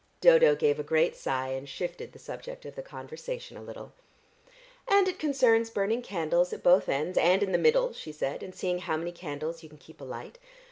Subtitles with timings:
[0.19, 3.91] Dodo gave a great sigh, and shifted the subject of the conversation a little.
[4.87, 8.55] "And it concerns burning candles at both ends and in the middle," she said, "and
[8.55, 10.39] seeing how many candles you can keep alight.